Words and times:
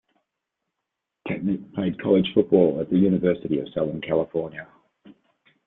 Katnik 1.27 1.75
played 1.75 2.01
college 2.01 2.25
football 2.33 2.79
at 2.81 2.89
the 2.89 2.97
University 2.97 3.59
of 3.59 3.67
Southern 3.71 4.01
California. 4.01 4.67